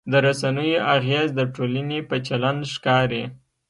د 0.11 0.13
رسنیو 0.27 0.85
اغېز 0.95 1.27
د 1.35 1.41
ټولنې 1.55 1.99
په 2.09 2.15
چلند 2.27 2.61
ښکاري. 2.73 3.23